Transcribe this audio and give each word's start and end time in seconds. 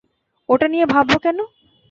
ওটা 0.49 0.67
নিয়ে 0.67 0.85
ভাবব 0.85 1.11
কেন? 1.23 1.37